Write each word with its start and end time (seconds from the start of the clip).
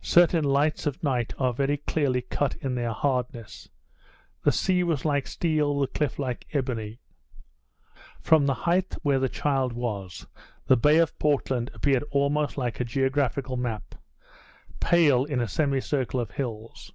Certain 0.00 0.42
lights 0.42 0.86
of 0.86 1.02
night 1.02 1.34
are 1.38 1.52
very 1.52 1.76
clearly 1.76 2.22
cut 2.22 2.54
in 2.62 2.76
their 2.76 2.92
hardness; 2.92 3.68
the 4.42 4.50
sea 4.50 4.82
was 4.82 5.04
like 5.04 5.26
steel, 5.26 5.78
the 5.78 5.86
cliff 5.86 6.18
like 6.18 6.46
ebony. 6.54 6.98
From 8.22 8.46
the 8.46 8.54
height 8.54 8.94
where 9.02 9.18
the 9.18 9.28
child 9.28 9.74
was 9.74 10.26
the 10.66 10.78
bay 10.78 10.96
of 10.96 11.18
Portland 11.18 11.70
appeared 11.74 12.04
almost 12.10 12.56
like 12.56 12.80
a 12.80 12.86
geographical 12.86 13.58
map, 13.58 13.94
pale, 14.80 15.26
in 15.26 15.42
a 15.42 15.46
semicircle 15.46 16.18
of 16.20 16.30
hills. 16.30 16.94